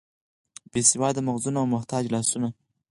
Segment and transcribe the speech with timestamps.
[0.71, 2.49] بې سواده مغزونه او محتاج لاسونه.